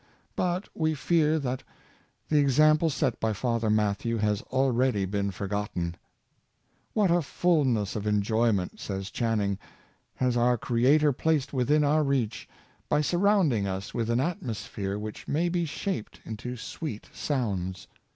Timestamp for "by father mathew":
3.19-4.17